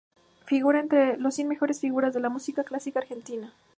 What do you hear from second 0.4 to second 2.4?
Figura entre ""Las cien mejores figuras de la